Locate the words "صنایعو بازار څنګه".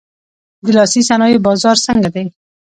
1.09-2.09